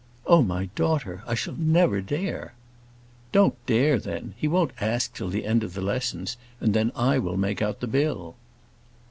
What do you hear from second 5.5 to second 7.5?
of the lessons, and then I will